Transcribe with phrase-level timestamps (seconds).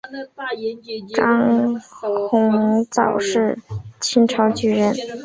[1.13, 1.79] 张
[2.27, 3.59] 鸿藻是
[3.99, 4.95] 清朝举人。